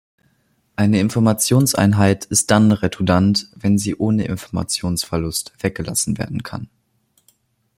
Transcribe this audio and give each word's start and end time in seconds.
Eine 0.75 0.99
Informationseinheit 0.99 2.25
ist 2.25 2.49
dann 2.49 2.71
redundant, 2.71 3.51
wenn 3.55 3.77
sie 3.77 3.93
ohne 3.95 4.25
Informationsverlust 4.25 5.53
weggelassen 5.61 6.17
werden 6.17 6.41
kann. 6.41 6.69